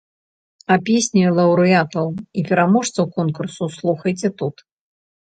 [0.75, 2.07] А песні лаўрэатаў
[2.39, 4.55] і пераможцаў конкурсу слухайце тут.